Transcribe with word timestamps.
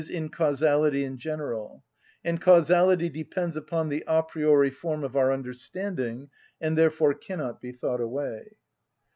_,in 0.09 0.29
causality 0.29 1.03
in 1.03 1.15
general; 1.19 1.83
and 2.25 2.41
causality 2.41 3.07
depends 3.07 3.55
upon 3.55 3.87
the 3.87 4.03
a 4.07 4.23
priori 4.23 4.71
form 4.71 5.03
of 5.03 5.15
our 5.15 5.31
understanding, 5.31 6.27
and 6.59 6.75
therefore 6.75 7.13
cannot 7.13 7.61
be 7.61 7.71
thought 7.71 8.01
away. 8.01 8.57